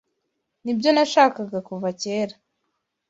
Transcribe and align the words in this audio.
Nibyo 0.63 0.89
nashakaga 0.93 1.59
kuva 1.67 1.87
kera. 2.01 2.35